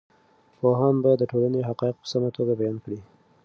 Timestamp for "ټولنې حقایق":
1.31-1.95